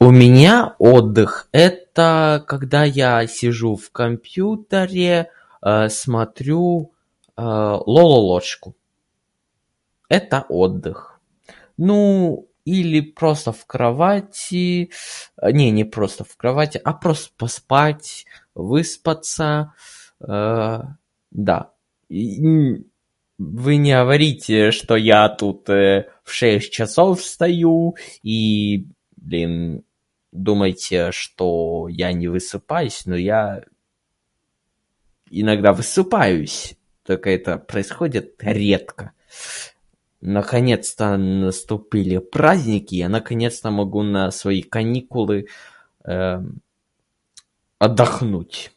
У 0.00 0.10
меня 0.10 0.76
отдых- 0.78 1.48
это 1.52 2.06
когда 2.52 2.82
я 2.84 3.26
сижу 3.38 3.72
в 3.82 3.86
компьютере, 3.90 5.30
смотрю, 6.02 6.62
[disfluency|а-а], 7.36 7.78
Лололошку- 7.94 8.68
это 10.18 10.38
отдых. 10.62 10.96
Ну... 11.88 12.44
или 12.80 13.00
просто 13.20 13.50
в 13.50 13.62
кровати, 13.72 14.66
э, 15.40 15.52
не, 15.58 15.66
непросто 15.80 16.22
в 16.30 16.34
кровати, 16.40 16.78
а 16.84 16.92
просто 16.92 17.30
поспать, 17.42 18.08
выспаться. 18.70 19.48
[disfluency|Э-э] 20.20 20.82
Да. 21.30 21.60
И. 22.10 22.84
Вы 23.62 23.72
не 23.86 23.94
говорите, 24.02 24.70
что 24.72 24.96
я 24.96 25.20
тут, 25.40 25.60
[disfluency|э] 25.70 26.10
в 26.22 26.30
шесть 26.38 26.70
часов 26.76 27.20
встаю, 27.22 27.96
и, 28.22 28.86
блин, 29.16 29.82
думайте 30.32 31.10
что 31.10 31.88
я 31.88 32.12
не 32.12 32.28
высыпаюсь. 32.28 33.06
Но 33.06 33.16
я... 33.16 33.64
иногда 35.30 35.72
высыпаюсь. 35.72 36.74
Только 37.06 37.30
это 37.30 37.56
происходит 37.56 38.34
редко. 38.40 39.12
Наконец-то 40.20 41.16
наступили 41.16 42.18
праздники 42.18 42.96
и 42.96 42.98
я 42.98 43.08
наконец-то 43.08 43.70
могу 43.70 44.02
на 44.02 44.32
свои 44.32 44.62
каникулы 44.62 45.46
[disfluency|э-э] 46.04 46.42
отдохнуть. 47.78 48.72